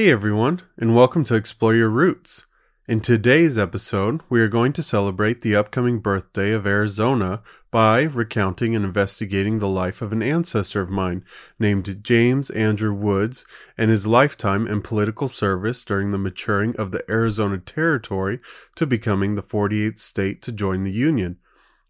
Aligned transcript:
Hey 0.00 0.10
everyone, 0.10 0.62
and 0.78 0.96
welcome 0.96 1.24
to 1.24 1.34
Explore 1.34 1.74
Your 1.74 1.90
Roots. 1.90 2.46
In 2.88 3.02
today's 3.02 3.58
episode, 3.58 4.22
we 4.30 4.40
are 4.40 4.48
going 4.48 4.72
to 4.72 4.82
celebrate 4.82 5.42
the 5.42 5.54
upcoming 5.54 5.98
birthday 5.98 6.52
of 6.52 6.66
Arizona 6.66 7.42
by 7.70 8.04
recounting 8.04 8.74
and 8.74 8.82
investigating 8.82 9.58
the 9.58 9.68
life 9.68 10.00
of 10.00 10.10
an 10.10 10.22
ancestor 10.22 10.80
of 10.80 10.88
mine 10.88 11.22
named 11.58 12.02
James 12.02 12.48
Andrew 12.48 12.94
Woods 12.94 13.44
and 13.76 13.90
his 13.90 14.06
lifetime 14.06 14.66
in 14.66 14.80
political 14.80 15.28
service 15.28 15.84
during 15.84 16.12
the 16.12 16.18
maturing 16.18 16.74
of 16.76 16.92
the 16.92 17.04
Arizona 17.10 17.58
Territory 17.58 18.40
to 18.76 18.86
becoming 18.86 19.34
the 19.34 19.42
48th 19.42 19.98
state 19.98 20.40
to 20.40 20.50
join 20.50 20.82
the 20.82 20.92
Union. 20.92 21.36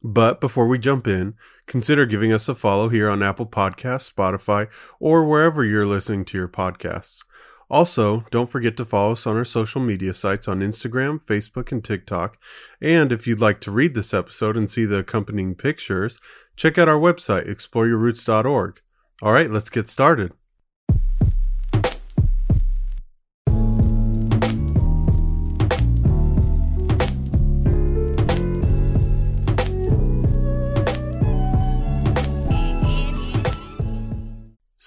But 0.02 0.40
before 0.40 0.66
we 0.66 0.80
jump 0.80 1.06
in, 1.06 1.34
consider 1.66 2.06
giving 2.06 2.32
us 2.32 2.48
a 2.48 2.56
follow 2.56 2.88
here 2.88 3.08
on 3.08 3.22
Apple 3.22 3.46
Podcasts, 3.46 4.12
Spotify, 4.12 4.68
or 4.98 5.22
wherever 5.24 5.64
you're 5.64 5.86
listening 5.86 6.24
to 6.24 6.36
your 6.36 6.48
podcasts. 6.48 7.22
Also, 7.71 8.25
don't 8.32 8.50
forget 8.50 8.77
to 8.77 8.84
follow 8.84 9.12
us 9.12 9.27
on 9.27 9.36
our 9.36 9.45
social 9.45 9.80
media 9.80 10.13
sites 10.13 10.49
on 10.49 10.58
Instagram, 10.58 11.22
Facebook, 11.22 11.71
and 11.71 11.85
TikTok. 11.85 12.36
And 12.82 13.13
if 13.13 13.29
you'd 13.29 13.40
like 13.40 13.61
to 13.61 13.71
read 13.71 13.94
this 13.94 14.13
episode 14.13 14.57
and 14.57 14.68
see 14.68 14.85
the 14.85 14.99
accompanying 14.99 15.54
pictures, 15.54 16.18
check 16.57 16.79
out 16.79 16.89
our 16.89 16.99
website, 16.99 17.49
exploreyourroots.org. 17.49 18.80
All 19.22 19.32
right, 19.32 19.50
let's 19.50 19.71
get 19.71 19.89
started. 19.89 20.32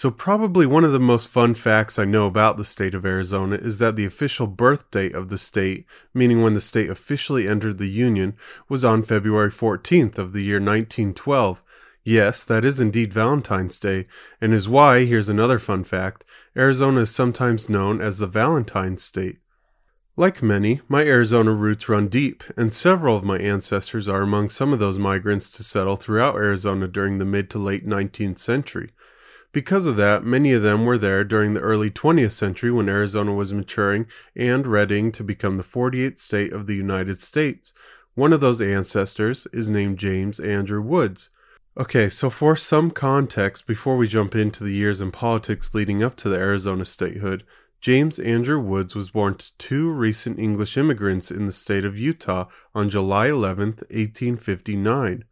So, 0.04 0.12
probably 0.12 0.66
one 0.66 0.84
of 0.84 0.92
the 0.92 1.00
most 1.00 1.30
fun 1.30 1.54
facts 1.54 1.98
I 1.98 2.04
know 2.04 2.26
about 2.26 2.58
the 2.58 2.66
state 2.66 2.94
of 2.94 3.06
Arizona 3.06 3.56
is 3.56 3.78
that 3.78 3.96
the 3.96 4.04
official 4.04 4.48
birth 4.48 4.92
date 4.92 5.16
of 5.16 5.30
the 5.30 5.38
state, 5.38 5.86
meaning 6.14 6.42
when 6.42 6.56
the 6.56 6.60
state 6.60 6.90
officially 6.90 7.48
entered 7.48 7.78
the 7.78 7.88
Union, 7.88 8.36
was 8.68 8.84
on 8.84 9.04
February 9.04 9.50
14th 9.50 10.18
of 10.18 10.34
the 10.34 10.42
year 10.42 10.58
1912. 10.58 11.64
Yes, 12.04 12.44
that 12.44 12.66
is 12.66 12.82
indeed 12.82 13.14
Valentine's 13.14 13.80
Day, 13.80 14.08
and 14.42 14.54
is 14.54 14.68
why, 14.68 15.06
here's 15.06 15.30
another 15.30 15.58
fun 15.58 15.86
fact 15.86 16.26
Arizona 16.58 17.00
is 17.00 17.16
sometimes 17.16 17.70
known 17.70 18.02
as 18.02 18.18
the 18.18 18.28
Valentine 18.28 18.98
State. 18.98 19.38
Like 20.18 20.44
many, 20.44 20.82
my 20.90 21.04
Arizona 21.06 21.54
roots 21.54 21.88
run 21.88 22.10
deep, 22.10 22.44
and 22.58 22.74
several 22.74 23.16
of 23.16 23.24
my 23.24 23.38
ancestors 23.38 24.10
are 24.10 24.24
among 24.24 24.50
some 24.50 24.74
of 24.74 24.80
those 24.80 25.00
migrants 25.00 25.50
to 25.52 25.64
settle 25.64 25.96
throughout 25.96 26.36
Arizona 26.36 26.90
during 26.90 27.20
the 27.20 27.26
mid 27.26 27.50
to 27.52 27.58
late 27.58 27.88
19th 27.88 28.40
century. 28.40 28.92
Because 29.54 29.86
of 29.86 29.98
that, 29.98 30.26
many 30.26 30.52
of 30.52 30.64
them 30.64 30.84
were 30.84 30.98
there 30.98 31.24
during 31.24 31.54
the 31.54 31.60
early 31.60 31.92
20th 31.92 32.32
century 32.32 32.72
when 32.72 32.90
Arizona 32.90 33.34
was 33.36 33.54
maturing 33.54 34.08
and 34.36 34.66
readying 34.66 35.12
to 35.12 35.24
become 35.24 35.58
the 35.58 35.64
48th 35.64 36.18
state 36.18 36.52
of 36.52 36.66
the 36.66 36.76
United 36.76 37.20
States. 37.20 37.72
One 38.16 38.34
of 38.34 38.42
those 38.42 38.60
ancestors 38.60 39.46
is 39.54 39.70
named 39.70 40.00
James 40.00 40.40
Andrew 40.40 40.82
Woods. 40.82 41.30
Okay, 41.78 42.10
so 42.10 42.32
for 42.32 42.56
some 42.56 42.90
context, 42.90 43.68
before 43.68 43.96
we 43.96 44.08
jump 44.08 44.36
into 44.36 44.64
the 44.64 44.74
years 44.74 45.02
and 45.02 45.14
politics 45.14 45.76
leading 45.76 46.02
up 46.02 46.16
to 46.18 46.30
the 46.30 46.38
Arizona 46.38 46.84
statehood, 46.84 47.44
James 47.80 48.18
Andrew 48.18 48.60
Woods 48.60 48.96
was 48.96 49.12
born 49.12 49.36
to 49.36 49.58
two 49.58 49.92
recent 49.92 50.40
English 50.40 50.78
immigrants 50.78 51.30
in 51.30 51.46
the 51.46 51.52
state 51.52 51.86
of 51.86 52.00
Utah 52.00 52.46
on 52.74 52.90
July 52.90 53.28
11, 53.28 53.68
1859. 53.90 55.26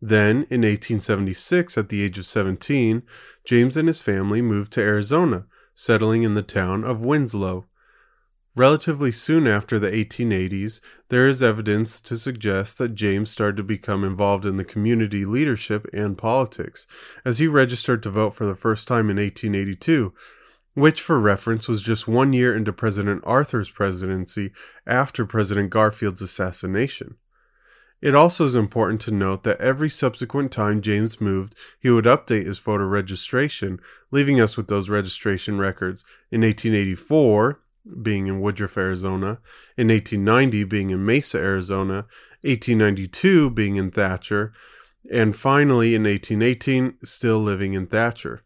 Then, 0.00 0.46
in 0.48 0.62
1876, 0.62 1.76
at 1.76 1.90
the 1.90 2.02
age 2.02 2.18
of 2.18 2.26
17, 2.26 3.02
James 3.44 3.76
and 3.76 3.86
his 3.86 4.00
family 4.00 4.40
moved 4.40 4.72
to 4.72 4.80
Arizona, 4.80 5.46
settling 5.74 6.22
in 6.22 6.34
the 6.34 6.42
town 6.42 6.84
of 6.84 7.04
Winslow. 7.04 7.66
Relatively 8.56 9.12
soon 9.12 9.46
after 9.46 9.78
the 9.78 9.90
1880s, 9.90 10.80
there 11.08 11.26
is 11.28 11.42
evidence 11.42 12.00
to 12.00 12.16
suggest 12.16 12.78
that 12.78 12.94
James 12.94 13.30
started 13.30 13.58
to 13.58 13.62
become 13.62 14.02
involved 14.02 14.44
in 14.44 14.56
the 14.56 14.64
community 14.64 15.24
leadership 15.24 15.86
and 15.92 16.18
politics, 16.18 16.86
as 17.24 17.38
he 17.38 17.46
registered 17.46 18.02
to 18.02 18.10
vote 18.10 18.34
for 18.34 18.46
the 18.46 18.56
first 18.56 18.88
time 18.88 19.08
in 19.10 19.18
1882, 19.18 20.12
which, 20.74 21.00
for 21.00 21.20
reference, 21.20 21.68
was 21.68 21.82
just 21.82 22.08
one 22.08 22.32
year 22.32 22.56
into 22.56 22.72
President 22.72 23.22
Arthur's 23.24 23.70
presidency 23.70 24.52
after 24.86 25.24
President 25.24 25.70
Garfield's 25.70 26.22
assassination. 26.22 27.16
It 28.00 28.14
also 28.14 28.46
is 28.46 28.54
important 28.54 29.00
to 29.02 29.10
note 29.10 29.42
that 29.42 29.60
every 29.60 29.90
subsequent 29.90 30.52
time 30.52 30.80
James 30.80 31.20
moved, 31.20 31.54
he 31.78 31.90
would 31.90 32.06
update 32.06 32.46
his 32.46 32.58
voter 32.58 32.88
registration, 32.88 33.78
leaving 34.10 34.40
us 34.40 34.56
with 34.56 34.68
those 34.68 34.88
registration 34.88 35.58
records 35.58 36.02
in 36.30 36.40
1884, 36.40 37.60
being 38.02 38.26
in 38.26 38.40
Woodruff, 38.40 38.78
Arizona, 38.78 39.38
in 39.76 39.88
1890, 39.88 40.64
being 40.64 40.90
in 40.90 41.04
Mesa, 41.04 41.38
Arizona, 41.38 42.06
1892, 42.42 43.50
being 43.50 43.76
in 43.76 43.90
Thatcher, 43.90 44.52
and 45.12 45.36
finally 45.36 45.94
in 45.94 46.04
1818, 46.04 46.98
still 47.04 47.38
living 47.38 47.74
in 47.74 47.86
Thatcher. 47.86 48.42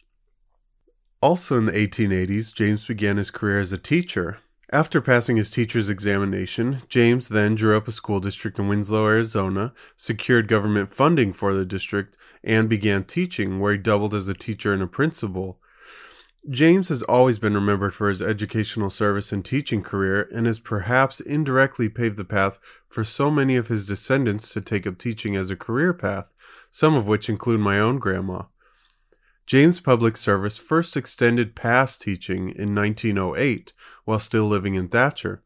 Also 1.21 1.57
in 1.57 1.67
the 1.67 1.73
1880s, 1.73 2.53
James 2.53 2.87
began 2.87 3.17
his 3.17 3.31
career 3.31 3.61
as 3.61 3.73
a 3.73 3.79
teacher, 3.79 4.39
after 4.75 5.01
passing 5.01 5.37
his 5.37 5.53
teacher's 5.53 5.89
examination, 5.89 6.83
James 6.89 7.29
then 7.29 7.55
drew 7.55 7.77
up 7.77 7.87
a 7.87 7.93
school 7.93 8.19
district 8.19 8.59
in 8.59 8.67
Winslow, 8.67 9.07
Arizona, 9.07 9.73
secured 9.95 10.49
government 10.49 10.93
funding 10.93 11.33
for 11.33 11.55
the 11.55 11.65
district, 11.65 12.19
and 12.43 12.69
began 12.69 13.05
teaching, 13.05 13.61
where 13.61 13.71
he 13.71 13.79
doubled 13.79 14.17
as 14.17 14.27
a 14.27 14.35
teacher 14.35 14.73
and 14.73 14.83
a 14.83 14.89
principal. 14.89 15.61
James 16.51 16.89
has 16.89 17.05
always 17.05 17.39
been 17.39 17.55
remembered 17.55 17.95
for 17.95 18.09
his 18.09 18.21
educational 18.21 18.91
service 18.91 19.31
and 19.31 19.45
teaching 19.45 19.81
career 19.81 20.29
and 20.35 20.45
has 20.49 20.59
perhaps 20.59 21.21
indirectly 21.21 21.89
paved 21.89 22.17
the 22.17 22.25
path 22.25 22.59
for 22.89 23.05
so 23.05 23.31
many 23.31 23.55
of 23.55 23.69
his 23.69 23.85
descendants 23.85 24.53
to 24.53 24.61
take 24.61 24.89
up 24.89 24.99
teaching 24.99 25.37
as 25.37 25.51
a 25.51 25.57
career 25.57 25.95
path, 25.95 26.33
some 26.73 26.97
of 26.97 27.07
which 27.07 27.29
include 27.29 27.61
my 27.61 27.79
own 27.79 28.01
grandma. 28.01 28.43
James 29.47 29.79
Public 29.79 30.17
Service 30.17 30.57
first 30.57 30.97
extended 30.97 31.55
past 31.55 32.01
teaching 32.01 32.49
in 32.49 32.75
1908 32.75 33.75
while 34.05 34.19
still 34.19 34.47
living 34.47 34.75
in 34.75 34.89
Thatcher. 34.89 35.43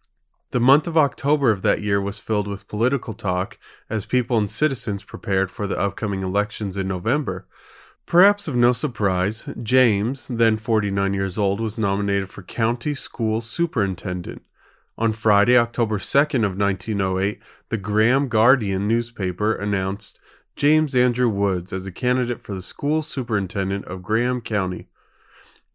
The 0.52 0.60
month 0.60 0.86
of 0.86 0.96
October 0.96 1.50
of 1.50 1.62
that 1.62 1.82
year 1.82 2.00
was 2.00 2.20
filled 2.20 2.46
with 2.46 2.68
political 2.68 3.12
talk 3.12 3.58
as 3.90 4.06
people 4.06 4.38
and 4.38 4.50
citizens 4.50 5.02
prepared 5.02 5.50
for 5.50 5.66
the 5.66 5.78
upcoming 5.78 6.22
elections 6.22 6.76
in 6.76 6.86
November. 6.86 7.46
Perhaps 8.06 8.48
of 8.48 8.56
no 8.56 8.72
surprise, 8.72 9.48
James, 9.62 10.28
then 10.28 10.56
49 10.56 11.12
years 11.12 11.36
old, 11.36 11.60
was 11.60 11.76
nominated 11.76 12.30
for 12.30 12.42
county 12.42 12.94
school 12.94 13.40
superintendent. 13.40 14.42
On 14.96 15.12
Friday, 15.12 15.58
October 15.58 15.98
2nd 15.98 16.44
of 16.46 16.56
1908, 16.56 17.40
the 17.68 17.76
Graham 17.76 18.28
Guardian 18.28 18.88
newspaper 18.88 19.54
announced 19.54 20.18
James 20.58 20.96
Andrew 20.96 21.28
Woods 21.28 21.72
as 21.72 21.86
a 21.86 21.92
candidate 21.92 22.40
for 22.40 22.52
the 22.52 22.62
school 22.62 23.00
superintendent 23.00 23.84
of 23.84 24.02
Graham 24.02 24.40
County. 24.40 24.88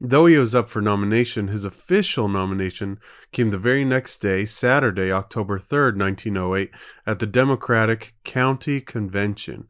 Though 0.02 0.26
he 0.26 0.38
was 0.38 0.54
up 0.54 0.70
for 0.70 0.82
nomination, 0.82 1.48
his 1.48 1.64
official 1.64 2.28
nomination 2.28 3.00
came 3.32 3.50
the 3.50 3.58
very 3.58 3.86
next 3.86 4.18
day, 4.18 4.44
Saturday, 4.44 5.10
October 5.10 5.58
3rd, 5.58 5.98
1908, 5.98 6.72
at 7.08 7.20
the 7.20 7.26
Democratic 7.26 8.14
County 8.26 8.82
Convention. 8.82 9.70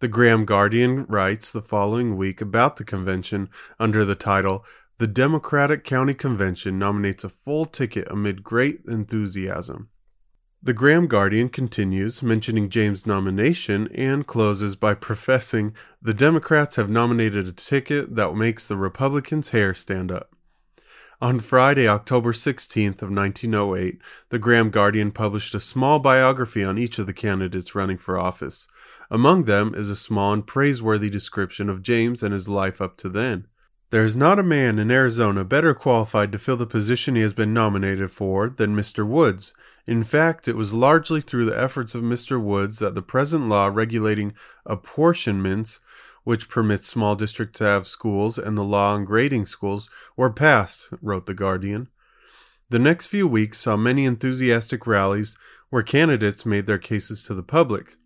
The 0.00 0.08
Graham 0.08 0.44
Guardian 0.44 1.06
writes 1.06 1.50
the 1.50 1.62
following 1.62 2.18
week 2.18 2.42
about 2.42 2.76
the 2.76 2.84
convention 2.84 3.48
under 3.78 4.04
the 4.04 4.14
title 4.14 4.66
The 4.98 5.06
Democratic 5.06 5.84
County 5.84 6.12
Convention 6.12 6.78
nominates 6.78 7.24
a 7.24 7.30
full 7.30 7.64
ticket 7.64 8.08
amid 8.10 8.44
great 8.44 8.80
enthusiasm. 8.86 9.88
The 10.62 10.74
Graham 10.74 11.06
Guardian 11.06 11.48
continues, 11.48 12.22
mentioning 12.22 12.68
James' 12.68 13.06
nomination, 13.06 13.88
and 13.94 14.26
closes 14.26 14.76
by 14.76 14.92
professing 14.92 15.74
the 16.02 16.12
Democrats 16.12 16.76
have 16.76 16.90
nominated 16.90 17.48
a 17.48 17.52
ticket 17.52 18.14
that 18.14 18.34
makes 18.34 18.68
the 18.68 18.76
Republicans' 18.76 19.50
hair 19.50 19.72
stand 19.72 20.12
up. 20.12 20.34
On 21.18 21.38
Friday, 21.38 21.88
October 21.88 22.34
16th 22.34 23.00
of 23.00 23.10
1908, 23.10 24.02
the 24.28 24.38
Graham 24.38 24.68
Guardian 24.68 25.12
published 25.12 25.54
a 25.54 25.60
small 25.60 25.98
biography 25.98 26.62
on 26.62 26.76
each 26.76 26.98
of 26.98 27.06
the 27.06 27.14
candidates 27.14 27.74
running 27.74 27.96
for 27.96 28.18
office. 28.18 28.68
Among 29.10 29.44
them 29.44 29.74
is 29.74 29.88
a 29.88 29.96
small 29.96 30.34
and 30.34 30.46
praiseworthy 30.46 31.08
description 31.08 31.70
of 31.70 31.82
James 31.82 32.22
and 32.22 32.34
his 32.34 32.50
life 32.50 32.82
up 32.82 32.98
to 32.98 33.08
then. 33.08 33.46
There 33.88 34.04
is 34.04 34.14
not 34.14 34.38
a 34.38 34.42
man 34.42 34.78
in 34.78 34.90
Arizona 34.90 35.42
better 35.42 35.74
qualified 35.74 36.32
to 36.32 36.38
fill 36.38 36.58
the 36.58 36.66
position 36.66 37.16
he 37.16 37.22
has 37.22 37.34
been 37.34 37.54
nominated 37.54 38.10
for 38.10 38.50
than 38.50 38.76
Mr. 38.76 39.06
Woods. 39.06 39.54
In 39.86 40.02
fact, 40.02 40.46
it 40.46 40.56
was 40.56 40.74
largely 40.74 41.20
through 41.20 41.46
the 41.46 41.58
efforts 41.58 41.94
of 41.94 42.02
Mr. 42.02 42.40
Woods 42.40 42.78
that 42.78 42.94
the 42.94 43.02
present 43.02 43.48
law 43.48 43.66
regulating 43.66 44.34
apportionments, 44.66 45.80
which 46.24 46.48
permits 46.48 46.86
small 46.86 47.16
districts 47.16 47.58
to 47.58 47.64
have 47.64 47.86
schools, 47.86 48.38
and 48.38 48.56
the 48.56 48.62
law 48.62 48.94
on 48.94 49.04
grading 49.04 49.46
schools 49.46 49.88
were 50.16 50.30
passed, 50.30 50.90
wrote 51.00 51.26
The 51.26 51.34
Guardian. 51.34 51.88
The 52.68 52.78
next 52.78 53.06
few 53.06 53.26
weeks 53.26 53.58
saw 53.58 53.76
many 53.76 54.04
enthusiastic 54.04 54.86
rallies 54.86 55.36
where 55.70 55.82
candidates 55.82 56.46
made 56.46 56.66
their 56.66 56.78
cases 56.78 57.22
to 57.24 57.34
the 57.34 57.42
public. 57.42 57.96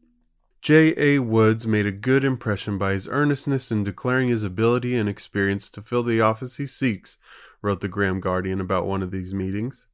J. 0.62 0.94
A. 0.96 1.18
Woods 1.18 1.66
made 1.66 1.84
a 1.84 1.92
good 1.92 2.24
impression 2.24 2.78
by 2.78 2.92
his 2.92 3.06
earnestness 3.06 3.70
in 3.70 3.84
declaring 3.84 4.28
his 4.28 4.44
ability 4.44 4.96
and 4.96 5.06
experience 5.06 5.68
to 5.68 5.82
fill 5.82 6.02
the 6.02 6.22
office 6.22 6.56
he 6.56 6.66
seeks, 6.66 7.18
wrote 7.60 7.82
the 7.82 7.88
Graham 7.88 8.20
Guardian 8.20 8.60
about 8.62 8.86
one 8.86 9.02
of 9.02 9.10
these 9.10 9.34
meetings. 9.34 9.86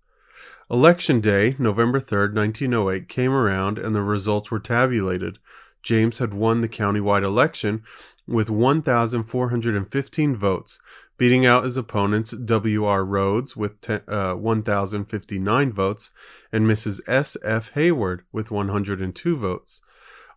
Election 0.70 1.20
day, 1.20 1.56
November 1.58 2.00
3rd, 2.00 2.34
1908, 2.34 3.08
came 3.08 3.32
around 3.32 3.78
and 3.78 3.94
the 3.94 4.02
results 4.02 4.50
were 4.50 4.60
tabulated. 4.60 5.38
James 5.82 6.19
had 6.19 6.34
won 6.34 6.60
the 6.60 6.69
countywide 6.69 7.25
election 7.25 7.82
with 8.26 8.50
1,415 8.50 10.37
votes, 10.37 10.78
beating 11.16 11.44
out 11.44 11.64
his 11.64 11.76
opponents 11.76 12.31
W.R. 12.31 13.04
Rhodes 13.04 13.56
with 13.56 13.81
ten, 13.81 14.02
uh, 14.06 14.34
1,059 14.34 15.72
votes 15.72 16.10
and 16.52 16.66
Mrs. 16.66 17.00
S.F. 17.08 17.72
Hayward 17.72 18.22
with 18.32 18.50
102 18.50 19.36
votes. 19.36 19.81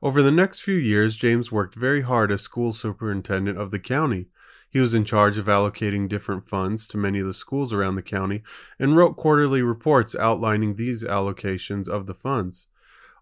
Over 0.02 0.22
the 0.22 0.32
next 0.32 0.62
few 0.62 0.76
years, 0.76 1.16
James 1.16 1.52
worked 1.52 1.76
very 1.76 2.02
hard 2.02 2.32
as 2.32 2.42
school 2.42 2.74
superintendent 2.74 3.58
of 3.58 3.72
the 3.72 3.80
county. 3.80 4.28
He 4.74 4.80
was 4.80 4.96
in 4.96 5.06
charge 5.06 5.38
of 5.38 5.46
allocating 5.46 6.10
different 6.10 6.50
funds 6.50 6.88
to 6.88 6.98
many 6.98 7.20
of 7.20 7.28
the 7.28 7.34
schools 7.36 7.72
around 7.72 7.94
the 7.94 8.02
county 8.02 8.42
and 8.80 8.98
wrote 8.98 9.16
quarterly 9.16 9.62
reports 9.62 10.16
outlining 10.16 10.76
these 10.76 11.04
allocations 11.04 11.88
of 11.88 12.08
the 12.08 12.16
funds. 12.16 12.66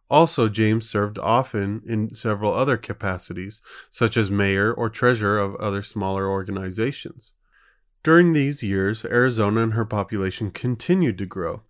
Also, 0.09 0.47
James 0.47 0.89
served 0.89 1.19
often 1.19 1.81
in 1.85 2.13
several 2.13 2.53
other 2.53 2.77
capacities, 2.77 3.61
such 3.89 4.15
as 4.15 4.31
mayor 4.31 4.73
or 4.73 4.89
treasurer 4.89 5.39
of 5.39 5.55
other 5.55 5.81
smaller 5.81 6.25
organizations. 6.25 7.33
During 8.01 8.31
these 8.31 8.63
years, 8.63 9.03
Arizona 9.03 9.63
and 9.63 9.73
her 9.73 9.85
population 9.85 10.51
continued 10.51 11.17
to 11.17 11.25
grow. 11.25 11.63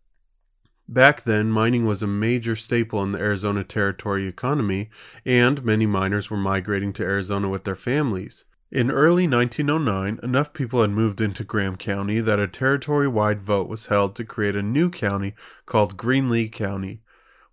Back 0.88 1.24
then, 1.24 1.50
mining 1.50 1.88
was 1.88 2.04
a 2.04 2.08
major 2.08 2.56
staple 2.56 3.02
in 3.02 3.14
the 3.14 3.20
Arizona 3.20 3.64
Territory 3.64 4.28
economy, 4.28 4.92
and 5.26 5.64
many 5.64 5.88
miners 5.88 6.30
were 6.30 6.38
migrating 6.38 6.94
to 6.94 7.04
Arizona 7.04 7.50
with 7.50 7.64
their 7.64 7.76
families. 7.76 8.46
In 8.72 8.90
early 8.90 9.28
1909, 9.28 10.22
enough 10.24 10.54
people 10.54 10.82
had 10.82 10.92
moved 10.92 11.20
into 11.20 11.44
Graham 11.44 11.76
County 11.76 12.22
that 12.22 12.40
a 12.40 12.48
territory 12.48 13.06
wide 13.06 13.42
vote 13.42 13.68
was 13.68 13.88
held 13.88 14.16
to 14.16 14.24
create 14.24 14.56
a 14.56 14.62
new 14.62 14.90
county 14.90 15.34
called 15.66 15.98
Greenlee 15.98 16.50
County. 16.50 17.02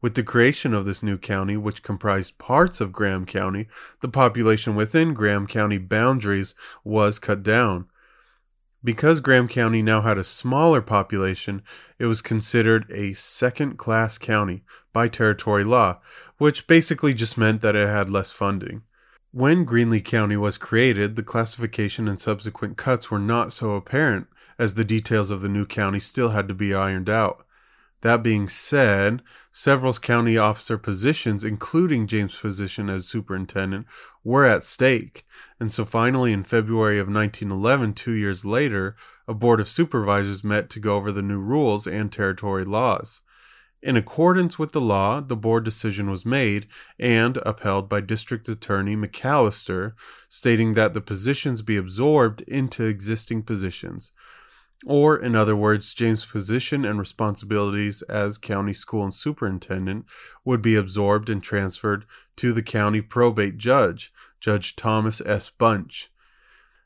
With 0.01 0.15
the 0.15 0.23
creation 0.23 0.73
of 0.73 0.85
this 0.85 1.03
new 1.03 1.19
county, 1.19 1.57
which 1.57 1.83
comprised 1.83 2.39
parts 2.39 2.81
of 2.81 2.93
Graham 2.93 3.27
County, 3.27 3.67
the 4.01 4.07
population 4.07 4.77
within 4.77 5.13
Graham 5.13 5.49
County 5.49 5.77
boundaries 5.77 6.55
was 6.85 7.19
cut 7.19 7.43
down. 7.43 7.87
Because 8.85 9.19
Graham 9.19 9.49
County 9.49 9.83
now 9.83 10.03
had 10.03 10.19
a 10.19 10.25
smaller 10.25 10.81
population, 10.81 11.63
it 11.99 12.07
was 12.07 12.23
considered 12.23 12.89
a 12.93 13.15
second 13.15 13.77
class 13.77 14.19
county 14.19 14.63
by 14.93 15.09
territory 15.09 15.65
law, 15.65 15.99
which 16.37 16.69
basically 16.69 17.13
just 17.13 17.37
meant 17.37 17.61
that 17.63 17.75
it 17.75 17.89
had 17.89 18.09
less 18.09 18.31
funding. 18.31 18.83
When 19.31 19.67
Greenlee 19.67 20.03
County 20.03 20.39
was 20.39 20.57
created, 20.57 21.15
the 21.15 21.23
classification 21.23 22.09
and 22.09 22.19
subsequent 22.19 22.79
cuts 22.79 23.11
were 23.11 23.19
not 23.19 23.53
so 23.53 23.73
apparent, 23.73 24.27
as 24.59 24.73
the 24.73 24.87
details 24.87 25.31
of 25.31 25.43
the 25.43 25.51
new 25.51 25.67
county 25.67 26.01
still 26.01 26.31
had 26.31 26.49
to 26.49 26.55
be 26.55 26.73
ironed 26.73 27.11
out. 27.11 27.45
That 28.01 28.23
being 28.23 28.49
said, 28.49 29.23
several 29.53 29.93
county 29.93 30.39
officer 30.39 30.79
positions, 30.79 31.45
including 31.45 32.07
James' 32.07 32.37
position 32.37 32.89
as 32.89 33.07
superintendent, 33.07 33.87
were 34.25 34.47
at 34.47 34.63
stake. 34.63 35.27
And 35.61 35.71
so 35.71 35.85
finally, 35.85 36.33
in 36.33 36.43
February 36.43 36.99
of 36.99 37.07
1911, 37.07 37.93
two 37.93 38.13
years 38.13 38.47
later, 38.47 38.97
a 39.27 39.35
board 39.35 39.61
of 39.61 39.69
supervisors 39.69 40.43
met 40.43 40.71
to 40.71 40.81
go 40.81 40.97
over 40.97 41.13
the 41.13 41.21
new 41.21 41.39
rules 41.39 41.87
and 41.87 42.11
territory 42.11 42.65
laws. 42.65 43.21
In 43.81 43.97
accordance 43.97 44.59
with 44.59 44.73
the 44.73 44.81
law, 44.81 45.21
the 45.21 45.37
board 45.37 45.65
decision 45.65 46.11
was 46.11 46.27
made 46.27 46.67
and 46.99 47.39
upheld 47.47 47.89
by 47.89 48.01
District 48.01 48.49
Attorney 48.49 48.97
McAllister, 48.97 49.93
stating 50.29 50.75
that 50.75 50.95
the 50.95 51.01
positions 51.01 51.63
be 51.63 51.77
absorbed 51.77 52.43
into 52.43 52.85
existing 52.85 53.45
positions. 53.45 54.11
Or, 54.85 55.17
in 55.17 55.35
other 55.35 55.57
words, 55.57 55.95
James' 55.95 56.25
position 56.25 56.85
and 56.85 56.99
responsibilities 56.99 58.03
as 58.03 58.39
county 58.39 58.73
school 58.73 59.05
and 59.05 59.15
superintendent 59.15 60.07
would 60.45 60.63
be 60.63 60.75
absorbed 60.75 61.29
and 61.29 61.43
transferred 61.43 62.05
to 62.37 62.53
the 62.53 62.63
county 62.63 63.01
probate 63.01 63.59
judge, 63.59 64.13
Judge 64.41 64.77
Thomas 64.77 65.21
S. 65.21 65.51
Bunch. 65.51 66.11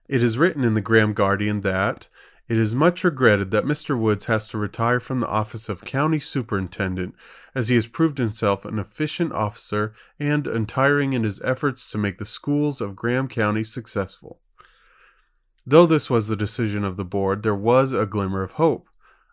It 0.09 0.23
is 0.23 0.39
written 0.39 0.65
in 0.65 0.75
the 0.75 0.81
Graham 0.81 1.13
Guardian 1.15 1.61
that 1.63 2.09
it 2.53 2.59
is 2.59 2.75
much 2.75 3.03
regretted 3.03 3.51
that 3.51 3.65
Mr. 3.65 3.99
Woods 3.99 4.27
has 4.27 4.47
to 4.47 4.59
retire 4.59 5.01
from 5.01 5.21
the 5.21 5.27
office 5.27 5.71
of 5.71 5.87
county 5.87 6.21
superintendent, 6.21 7.15
as 7.55 7.69
he 7.69 7.75
has 7.77 7.87
proved 7.87 8.19
himself 8.19 8.67
an 8.67 8.79
efficient 8.79 9.33
officer 9.33 9.95
and 10.21 10.47
untiring 10.47 11.15
in 11.15 11.25
his 11.25 11.41
efforts 11.41 11.89
to 11.89 11.97
make 11.97 12.19
the 12.19 12.27
schools 12.27 12.83
of 12.83 12.95
Graham 12.95 13.27
County 13.27 13.65
successful. 13.65 14.39
Though 15.65 15.87
this 15.87 16.11
was 16.11 16.29
the 16.29 16.37
decision 16.37 16.85
of 16.85 16.99
the 16.99 17.07
board, 17.07 17.43
there 17.43 17.55
was 17.55 17.93
a 17.93 18.05
glimmer 18.05 18.43
of 18.43 18.53
hope. 18.53 18.87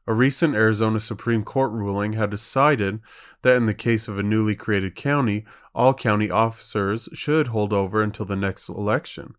A 0.08 0.14
recent 0.14 0.56
Arizona 0.56 1.02
Supreme 1.02 1.44
Court 1.44 1.74
ruling 1.74 2.14
had 2.14 2.30
decided 2.30 3.02
that 3.42 3.58
in 3.58 3.66
the 3.66 3.74
case 3.74 4.08
of 4.08 4.18
a 4.18 4.24
newly 4.24 4.56
created 4.56 4.96
county, 4.96 5.44
all 5.76 5.94
county 5.94 6.32
officers 6.32 7.10
should 7.12 7.48
hold 7.48 7.74
over 7.74 8.02
until 8.02 8.26
the 8.26 8.38
next 8.38 8.70
election. 8.70 9.36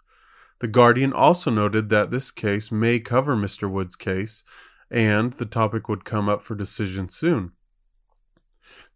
The 0.60 0.68
Guardian 0.68 1.12
also 1.12 1.50
noted 1.50 1.88
that 1.88 2.10
this 2.10 2.30
case 2.30 2.70
may 2.70 3.00
cover 3.00 3.34
Mr. 3.34 3.68
Wood's 3.68 3.96
case, 3.96 4.44
and 4.90 5.32
the 5.34 5.46
topic 5.46 5.88
would 5.88 6.04
come 6.04 6.28
up 6.28 6.42
for 6.42 6.54
decision 6.54 7.08
soon. 7.08 7.52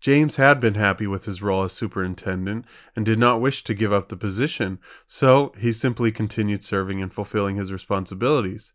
James 0.01 0.37
had 0.37 0.61
been 0.61 0.75
happy 0.75 1.07
with 1.07 1.25
his 1.25 1.41
role 1.41 1.65
as 1.65 1.73
superintendent 1.73 2.67
and 2.95 3.07
did 3.07 3.19
not 3.19 3.41
wish 3.41 3.65
to 3.65 3.73
give 3.73 3.93
up 3.93 4.11
the 4.11 4.17
position, 4.17 4.79
so 5.07 5.53
he 5.59 5.73
simply 5.73 6.13
continued 6.13 6.63
serving 6.63 7.01
and 7.01 7.13
fulfilling 7.13 7.57
his 7.57 7.73
responsibilities. 7.73 8.75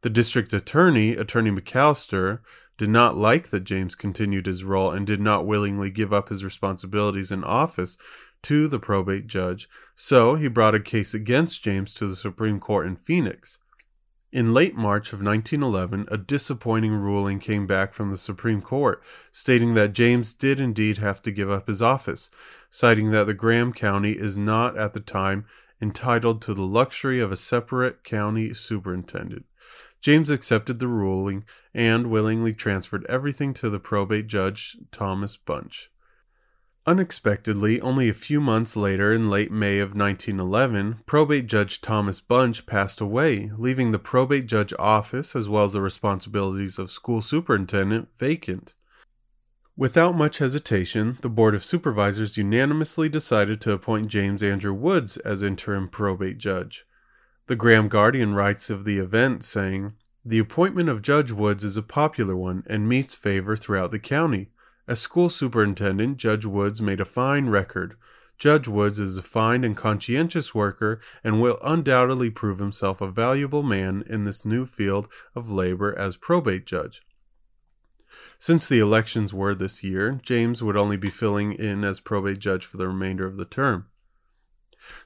The 0.00 0.08
district 0.08 0.54
attorney, 0.54 1.12
Attorney 1.12 1.50
McAllister, 1.50 2.38
did 2.78 2.88
not 2.88 3.14
like 3.14 3.50
that 3.50 3.64
James 3.64 3.94
continued 3.94 4.46
his 4.46 4.64
role 4.64 4.90
and 4.90 5.06
did 5.06 5.20
not 5.20 5.46
willingly 5.46 5.90
give 5.90 6.14
up 6.14 6.30
his 6.30 6.42
responsibilities 6.42 7.30
in 7.30 7.44
office 7.44 7.98
to 8.42 8.68
the 8.68 8.78
probate 8.78 9.26
judge, 9.26 9.68
so 9.96 10.34
he 10.34 10.48
brought 10.48 10.74
a 10.74 10.80
case 10.80 11.14
against 11.14 11.62
James 11.62 11.94
to 11.94 12.06
the 12.06 12.16
Supreme 12.16 12.60
Court 12.60 12.86
in 12.86 12.96
Phoenix. 12.96 13.58
In 14.32 14.54
late 14.54 14.76
March 14.76 15.12
of 15.12 15.22
1911, 15.22 16.06
a 16.08 16.16
disappointing 16.16 16.92
ruling 16.92 17.40
came 17.40 17.66
back 17.66 17.92
from 17.92 18.10
the 18.10 18.16
Supreme 18.16 18.62
Court, 18.62 19.02
stating 19.32 19.74
that 19.74 19.92
James 19.92 20.32
did 20.32 20.60
indeed 20.60 20.98
have 20.98 21.20
to 21.22 21.32
give 21.32 21.50
up 21.50 21.66
his 21.66 21.82
office, 21.82 22.30
citing 22.70 23.10
that 23.10 23.24
the 23.24 23.34
Graham 23.34 23.72
County 23.72 24.12
is 24.12 24.36
not 24.36 24.78
at 24.78 24.94
the 24.94 25.00
time 25.00 25.46
entitled 25.82 26.40
to 26.42 26.54
the 26.54 26.62
luxury 26.62 27.18
of 27.18 27.32
a 27.32 27.36
separate 27.36 28.04
county 28.04 28.54
superintendent. 28.54 29.46
James 30.00 30.30
accepted 30.30 30.78
the 30.78 30.88
ruling 30.88 31.44
and 31.74 32.06
willingly 32.06 32.54
transferred 32.54 33.04
everything 33.06 33.52
to 33.54 33.68
the 33.68 33.80
probate 33.80 34.28
judge, 34.28 34.76
Thomas 34.92 35.36
Bunch. 35.36 35.90
Unexpectedly, 36.86 37.78
only 37.82 38.08
a 38.08 38.14
few 38.14 38.40
months 38.40 38.74
later, 38.74 39.12
in 39.12 39.28
late 39.28 39.52
May 39.52 39.78
of 39.78 39.94
1911, 39.94 41.00
probate 41.04 41.46
judge 41.46 41.82
Thomas 41.82 42.20
Bunch 42.20 42.64
passed 42.64 43.00
away, 43.02 43.50
leaving 43.58 43.92
the 43.92 43.98
probate 43.98 44.46
judge 44.46 44.72
office 44.78 45.36
as 45.36 45.48
well 45.48 45.64
as 45.64 45.74
the 45.74 45.82
responsibilities 45.82 46.78
of 46.78 46.90
school 46.90 47.20
superintendent 47.20 48.08
vacant. 48.16 48.74
Without 49.76 50.16
much 50.16 50.38
hesitation, 50.38 51.18
the 51.20 51.28
Board 51.28 51.54
of 51.54 51.64
Supervisors 51.64 52.36
unanimously 52.36 53.08
decided 53.08 53.60
to 53.60 53.72
appoint 53.72 54.08
James 54.08 54.42
Andrew 54.42 54.74
Woods 54.74 55.16
as 55.18 55.42
interim 55.42 55.88
probate 55.88 56.38
judge. 56.38 56.84
The 57.46 57.56
Graham 57.56 57.88
Guardian 57.88 58.34
writes 58.34 58.70
of 58.70 58.84
the 58.84 58.98
event, 58.98 59.44
saying, 59.44 59.94
The 60.24 60.38
appointment 60.38 60.88
of 60.88 61.02
Judge 61.02 61.32
Woods 61.32 61.64
is 61.64 61.76
a 61.76 61.82
popular 61.82 62.36
one 62.36 62.62
and 62.66 62.88
meets 62.88 63.14
favor 63.14 63.54
throughout 63.54 63.90
the 63.90 63.98
county. 63.98 64.50
As 64.90 64.98
school 64.98 65.30
superintendent, 65.30 66.16
Judge 66.16 66.44
Woods 66.44 66.82
made 66.82 66.98
a 66.98 67.04
fine 67.04 67.48
record. 67.48 67.94
Judge 68.38 68.66
Woods 68.66 68.98
is 68.98 69.16
a 69.16 69.22
fine 69.22 69.62
and 69.62 69.76
conscientious 69.76 70.52
worker 70.52 71.00
and 71.22 71.40
will 71.40 71.60
undoubtedly 71.62 72.28
prove 72.28 72.58
himself 72.58 73.00
a 73.00 73.08
valuable 73.08 73.62
man 73.62 74.02
in 74.10 74.24
this 74.24 74.44
new 74.44 74.66
field 74.66 75.06
of 75.32 75.48
labor 75.48 75.96
as 75.96 76.16
probate 76.16 76.66
judge. 76.66 77.02
Since 78.40 78.68
the 78.68 78.80
elections 78.80 79.32
were 79.32 79.54
this 79.54 79.84
year, 79.84 80.18
James 80.24 80.60
would 80.60 80.76
only 80.76 80.96
be 80.96 81.08
filling 81.08 81.52
in 81.52 81.84
as 81.84 82.00
probate 82.00 82.40
judge 82.40 82.66
for 82.66 82.76
the 82.76 82.88
remainder 82.88 83.26
of 83.26 83.36
the 83.36 83.44
term. 83.44 83.86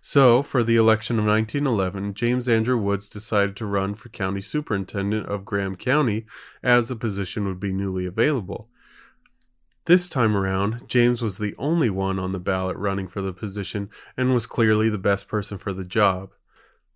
So, 0.01 0.43
for 0.43 0.65
the 0.65 0.77
election 0.77 1.19
of 1.19 1.27
1911, 1.27 2.15
James 2.15 2.49
Andrew 2.49 2.79
Woods 2.79 3.07
decided 3.07 3.55
to 3.57 3.67
run 3.67 3.97
for 3.97 4.09
county 4.09 4.41
superintendent 4.41 5.27
of 5.27 5.45
Graham 5.45 5.77
County 5.77 6.25
as 6.63 6.89
the 6.89 6.97
position 6.97 7.45
would 7.45 7.61
be 7.61 7.71
newly 7.71 8.07
available. 8.07 8.71
This 9.87 10.09
time 10.09 10.35
around, 10.35 10.89
James 10.89 11.21
was 11.21 11.37
the 11.37 11.55
only 11.59 11.91
one 11.91 12.19
on 12.19 12.33
the 12.33 12.39
ballot 12.39 12.77
running 12.79 13.07
for 13.07 13.21
the 13.21 13.35
position 13.35 13.91
and 14.17 14.33
was 14.33 14.47
clearly 14.47 14.89
the 14.89 14.97
best 14.97 15.29
person 15.29 15.59
for 15.59 15.75
the 15.75 15.85
job. 15.85 16.31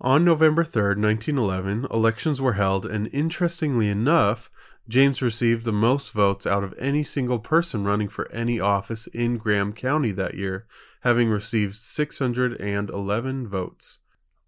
On 0.00 0.24
November 0.24 0.64
3, 0.64 0.94
1911, 0.94 1.86
elections 1.90 2.40
were 2.40 2.54
held, 2.54 2.86
and 2.86 3.10
interestingly 3.12 3.90
enough, 3.90 4.50
James 4.88 5.20
received 5.20 5.66
the 5.66 5.72
most 5.72 6.12
votes 6.12 6.46
out 6.46 6.64
of 6.64 6.72
any 6.78 7.04
single 7.04 7.38
person 7.38 7.84
running 7.84 8.08
for 8.08 8.30
any 8.32 8.58
office 8.58 9.06
in 9.08 9.36
Graham 9.36 9.74
County 9.74 10.12
that 10.12 10.34
year, 10.34 10.66
having 11.02 11.28
received 11.28 11.74
611 11.74 13.48
votes. 13.48 13.98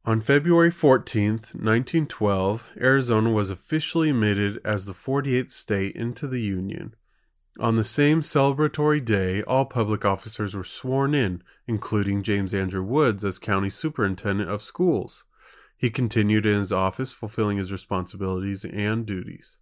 On 0.06 0.18
February 0.22 0.70
14, 0.70 1.30
1912, 1.30 2.70
Arizona 2.80 3.30
was 3.30 3.50
officially 3.50 4.08
admitted 4.08 4.58
as 4.64 4.86
the 4.86 4.94
48th 4.94 5.50
state 5.50 5.94
into 5.94 6.26
the 6.26 6.40
Union. 6.40 6.94
On 7.58 7.76
the 7.76 7.84
same 7.84 8.22
celebratory 8.22 9.04
day, 9.04 9.42
all 9.42 9.64
public 9.64 10.04
officers 10.04 10.54
were 10.54 10.64
sworn 10.64 11.14
in, 11.14 11.42
including 11.66 12.22
James 12.22 12.54
Andrew 12.54 12.82
Woods 12.82 13.24
as 13.24 13.38
county 13.38 13.70
superintendent 13.70 14.48
of 14.48 14.62
schools. 14.62 15.24
He 15.76 15.90
continued 15.90 16.46
in 16.46 16.58
his 16.58 16.72
office, 16.72 17.12
fulfilling 17.12 17.58
his 17.58 17.72
responsibilities 17.72 18.64
and 18.64 19.04
duties. 19.04 19.58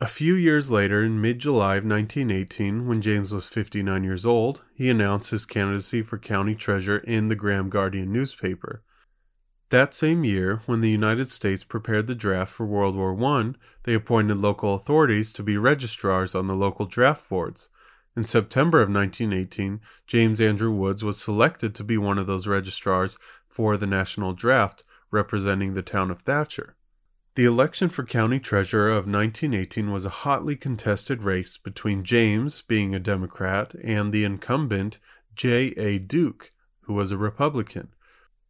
A 0.00 0.08
few 0.08 0.34
years 0.34 0.70
later, 0.70 1.02
in 1.02 1.20
mid 1.20 1.38
July 1.38 1.76
of 1.76 1.84
1918, 1.84 2.86
when 2.86 3.00
James 3.00 3.32
was 3.32 3.48
59 3.48 4.02
years 4.02 4.26
old, 4.26 4.62
he 4.74 4.90
announced 4.90 5.30
his 5.30 5.46
candidacy 5.46 6.02
for 6.02 6.18
county 6.18 6.54
treasurer 6.54 6.98
in 6.98 7.28
the 7.28 7.36
Graham 7.36 7.70
Guardian 7.70 8.12
newspaper. 8.12 8.82
That 9.74 9.92
same 9.92 10.22
year, 10.22 10.62
when 10.66 10.82
the 10.82 10.88
United 10.88 11.32
States 11.32 11.64
prepared 11.64 12.06
the 12.06 12.14
draft 12.14 12.52
for 12.52 12.64
World 12.64 12.94
War 12.94 13.20
I, 13.20 13.54
they 13.82 13.94
appointed 13.94 14.36
local 14.36 14.72
authorities 14.76 15.32
to 15.32 15.42
be 15.42 15.56
registrars 15.56 16.32
on 16.32 16.46
the 16.46 16.54
local 16.54 16.86
draft 16.86 17.28
boards. 17.28 17.70
In 18.16 18.22
September 18.22 18.80
of 18.80 18.88
1918, 18.88 19.80
James 20.06 20.40
Andrew 20.40 20.70
Woods 20.70 21.02
was 21.02 21.20
selected 21.20 21.74
to 21.74 21.82
be 21.82 21.98
one 21.98 22.18
of 22.18 22.28
those 22.28 22.46
registrars 22.46 23.18
for 23.48 23.76
the 23.76 23.84
national 23.84 24.32
draft 24.32 24.84
representing 25.10 25.74
the 25.74 25.82
town 25.82 26.08
of 26.08 26.20
Thatcher. 26.20 26.76
The 27.34 27.44
election 27.44 27.88
for 27.88 28.04
county 28.04 28.38
treasurer 28.38 28.90
of 28.90 29.08
1918 29.08 29.90
was 29.90 30.04
a 30.04 30.20
hotly 30.22 30.54
contested 30.54 31.24
race 31.24 31.58
between 31.58 32.04
James, 32.04 32.62
being 32.62 32.94
a 32.94 33.00
Democrat, 33.00 33.74
and 33.82 34.12
the 34.12 34.22
incumbent 34.22 35.00
J. 35.34 35.74
A. 35.76 35.98
Duke, 35.98 36.52
who 36.82 36.94
was 36.94 37.10
a 37.10 37.18
Republican. 37.18 37.88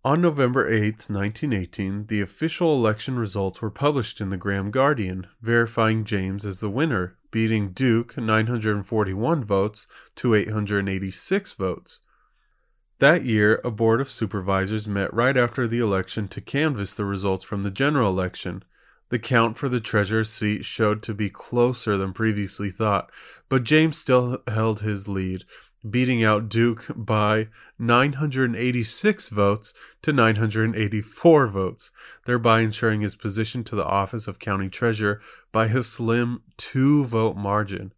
On 0.07 0.21
November 0.21 0.69
8, 0.69 1.09
1918, 1.09 2.09
the 2.09 2.21
official 2.21 2.75
election 2.75 3.19
results 3.19 3.63
were 3.63 3.71
published 3.71 4.21
in 4.21 4.29
the 4.29 4.37
Graham 4.37 4.71
Guardian, 4.71 5.29
verifying 5.41 6.05
James 6.05 6.45
as 6.45 6.61
the 6.61 6.69
winner, 6.69 7.17
beating 7.31 7.71
Duke 7.71 8.15
941 8.19 9.43
votes 9.43 9.87
to 10.17 10.35
886 10.35 11.55
votes. 11.55 12.01
That 12.99 13.25
year, 13.25 13.63
a 13.65 13.71
board 13.71 14.03
of 14.03 14.11
supervisors 14.11 14.87
met 14.87 15.13
right 15.15 15.39
after 15.39 15.67
the 15.67 15.79
election 15.79 16.29
to 16.29 16.43
canvass 16.43 16.93
the 16.93 17.07
results 17.07 17.43
from 17.43 17.63
the 17.63 17.71
general 17.71 18.11
election. 18.11 18.63
The 19.09 19.19
count 19.19 19.57
for 19.57 19.71
the 19.71 19.81
treasurer's 19.81 20.31
seat 20.31 20.67
showed 20.67 21.03
to 21.05 21.15
be 21.15 21.31
closer 21.31 21.97
than 21.97 22.13
previously 22.13 22.71
thought, 22.71 23.11
but 23.49 23.65
James 23.65 23.97
still 23.97 24.43
held 24.47 24.81
his 24.81 25.09
lead, 25.09 25.45
beating 25.89 26.25
out 26.25 26.49
Duke 26.49 26.87
by 26.95 27.49
986 27.79 29.29
votes 29.29 29.75
to 30.03 30.13
984 30.13 31.47
votes, 31.49 31.91
thereby 32.27 32.61
ensuring 32.61 33.03
his 33.03 33.17
position 33.17 33.65
to 33.65 33.77
the 33.77 33.85
office 33.85 34.27
of 34.27 34.39
county 34.39 34.69
treasurer 34.69 35.21
by 35.53 35.67
a 35.67 35.83
slim 35.83 36.43
two 36.57 37.05
vote 37.05 37.37
margin. 37.37 37.93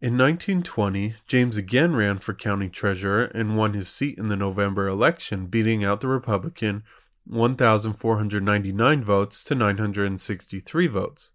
In 0.00 0.18
1920, 0.18 1.14
James 1.26 1.56
again 1.56 1.96
ran 1.96 2.18
for 2.18 2.34
county 2.34 2.68
treasurer 2.68 3.24
and 3.24 3.56
won 3.56 3.72
his 3.72 3.88
seat 3.88 4.18
in 4.18 4.28
the 4.28 4.36
November 4.36 4.88
election, 4.88 5.46
beating 5.46 5.84
out 5.84 6.00
the 6.00 6.08
Republican 6.08 6.82
1,499 7.26 9.02
votes 9.02 9.42
to 9.42 9.54
963 9.54 10.86
votes. 10.86 11.32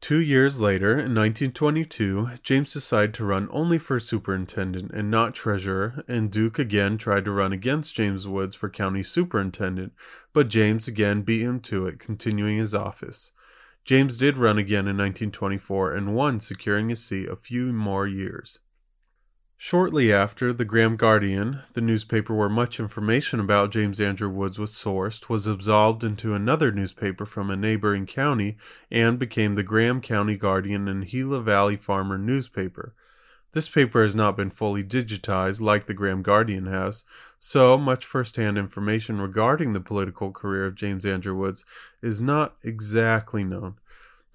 Two 0.00 0.20
years 0.20 0.60
later, 0.60 0.92
in 0.92 1.14
1922, 1.14 2.30
James 2.42 2.72
decided 2.72 3.14
to 3.14 3.24
run 3.24 3.48
only 3.50 3.78
for 3.78 3.98
superintendent 3.98 4.92
and 4.92 5.10
not 5.10 5.34
treasurer, 5.34 6.04
and 6.06 6.30
Duke 6.30 6.58
again 6.58 6.98
tried 6.98 7.24
to 7.24 7.32
run 7.32 7.52
against 7.52 7.96
James 7.96 8.28
Woods 8.28 8.54
for 8.54 8.68
county 8.68 9.02
superintendent, 9.02 9.94
but 10.32 10.48
James 10.48 10.86
again 10.86 11.22
beat 11.22 11.42
him 11.42 11.60
to 11.60 11.86
it, 11.86 11.98
continuing 11.98 12.58
his 12.58 12.74
office. 12.74 13.32
James 13.84 14.16
did 14.16 14.36
run 14.36 14.58
again 14.58 14.86
in 14.86 14.96
1924 14.96 15.94
and 15.94 16.14
won, 16.14 16.40
securing 16.40 16.88
his 16.88 17.04
seat 17.04 17.28
a 17.28 17.36
few 17.36 17.72
more 17.72 18.06
years. 18.06 18.58
Shortly 19.58 20.12
after, 20.12 20.52
the 20.52 20.66
Graham 20.66 20.96
Guardian, 20.96 21.60
the 21.72 21.80
newspaper 21.80 22.34
where 22.34 22.48
much 22.48 22.78
information 22.78 23.40
about 23.40 23.72
James 23.72 23.98
Andrew 23.98 24.28
Woods 24.28 24.58
was 24.58 24.72
sourced, 24.72 25.30
was 25.30 25.46
absolved 25.46 26.04
into 26.04 26.34
another 26.34 26.70
newspaper 26.70 27.24
from 27.24 27.50
a 27.50 27.56
neighboring 27.56 28.04
county 28.04 28.58
and 28.90 29.18
became 29.18 29.54
the 29.54 29.62
Graham 29.62 30.02
County 30.02 30.36
Guardian 30.36 30.88
and 30.88 31.08
Gila 31.08 31.40
Valley 31.40 31.76
Farmer 31.76 32.18
newspaper. 32.18 32.94
This 33.52 33.70
paper 33.70 34.02
has 34.02 34.14
not 34.14 34.36
been 34.36 34.50
fully 34.50 34.84
digitized 34.84 35.62
like 35.62 35.86
the 35.86 35.94
Graham 35.94 36.22
Guardian 36.22 36.66
has, 36.66 37.04
so 37.38 37.78
much 37.78 38.04
first 38.04 38.36
hand 38.36 38.58
information 38.58 39.22
regarding 39.22 39.72
the 39.72 39.80
political 39.80 40.32
career 40.32 40.66
of 40.66 40.74
James 40.74 41.06
Andrew 41.06 41.34
Woods 41.34 41.64
is 42.02 42.20
not 42.20 42.56
exactly 42.62 43.42
known. 43.42 43.76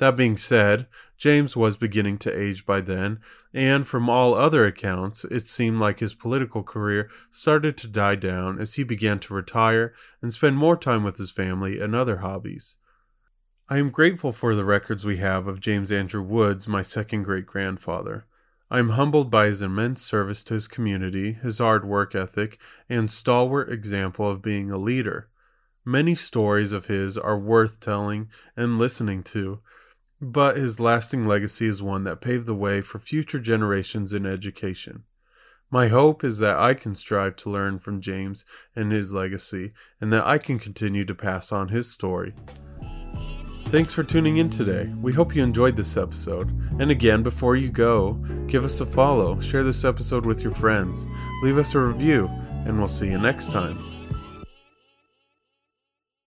That 0.02 0.18
being 0.18 0.36
said, 0.36 0.88
James 1.16 1.56
was 1.56 1.78
beginning 1.78 2.18
to 2.18 2.36
age 2.36 2.66
by 2.66 2.82
then, 2.82 3.20
and 3.54 3.88
from 3.88 4.10
all 4.10 4.34
other 4.34 4.66
accounts, 4.66 5.26
it 5.26 5.46
seemed 5.46 5.80
like 5.80 6.00
his 6.00 6.16
political 6.16 6.64
career 6.64 7.08
started 7.30 7.78
to 7.78 7.88
die 7.88 8.16
down 8.16 8.60
as 8.60 8.74
he 8.74 8.84
began 8.84 9.20
to 9.20 9.36
retire 9.36 9.94
and 10.20 10.34
spend 10.34 10.58
more 10.58 10.76
time 10.76 11.04
with 11.04 11.18
his 11.18 11.30
family 11.30 11.80
and 11.80 11.94
other 11.94 12.18
hobbies. 12.18 12.78
I 13.70 13.78
am 13.78 13.92
grateful 13.92 14.32
for 14.34 14.56
the 14.56 14.66
records 14.66 15.06
we 15.06 15.18
have 15.18 15.46
of 15.46 15.62
James 15.62 15.92
Andrew 15.92 16.24
Woods, 16.24 16.68
my 16.68 16.82
second 16.82 17.22
great 17.22 17.46
grandfather. 17.46 18.26
I 18.72 18.80
am 18.80 18.90
humbled 18.90 19.30
by 19.30 19.46
his 19.46 19.62
immense 19.62 20.02
service 20.02 20.42
to 20.46 20.56
his 20.56 20.68
community, 20.68 21.34
his 21.34 21.60
hard 21.60 21.86
work 21.86 22.16
ethic, 22.16 22.60
and 22.90 23.12
stalwart 23.12 23.72
example 23.72 24.28
of 24.28 24.42
being 24.42 24.72
a 24.72 24.80
leader. 24.80 25.30
Many 25.86 26.16
stories 26.16 26.72
of 26.72 26.88
his 26.88 27.20
are 27.20 27.38
worth 27.38 27.80
telling 27.80 28.30
and 28.58 28.80
listening 28.80 29.22
to, 29.26 29.62
but 30.22 30.56
his 30.56 30.80
lasting 30.80 31.26
legacy 31.26 31.68
is 31.68 31.82
one 31.82 32.04
that 32.04 32.22
paved 32.22 32.46
the 32.46 32.56
way 32.56 32.82
for 32.82 33.00
future 33.00 33.40
generations 33.40 34.14
in 34.14 34.26
education. 34.26 35.04
My 35.72 35.88
hope 35.88 36.24
is 36.24 36.40
that 36.40 36.58
I 36.58 36.74
can 36.74 36.96
strive 36.96 37.38
to 37.38 37.50
learn 37.50 37.80
from 37.80 38.02
James 38.02 38.46
and 38.76 38.92
his 38.92 39.14
legacy, 39.14 39.72
and 40.00 40.12
that 40.14 40.28
I 40.28 40.38
can 40.38 40.60
continue 40.60 41.06
to 41.06 41.16
pass 41.16 41.52
on 41.52 41.70
his 41.70 41.90
story. 41.90 42.34
Thanks 43.68 43.94
for 43.94 44.04
tuning 44.04 44.36
in 44.36 44.50
today. 44.50 44.92
We 45.02 45.14
hope 45.14 45.34
you 45.34 45.44
enjoyed 45.44 45.78
this 45.78 45.96
episode. 45.96 46.50
And 46.80 46.92
again, 46.92 47.24
before 47.24 47.56
you 47.56 47.70
go, 47.70 48.14
give 48.48 48.66
us 48.66 48.82
a 48.82 48.86
follow, 48.86 49.40
share 49.40 49.64
this 49.64 49.86
episode 49.86 50.26
with 50.26 50.44
your 50.44 50.54
friends, 50.54 51.08
leave 51.42 51.58
us 51.58 51.74
a 51.74 51.80
review, 51.80 52.30
and 52.66 52.78
we'll 52.78 52.90
see 52.90 53.08
you 53.08 53.18
next 53.18 53.50
time. 53.50 54.01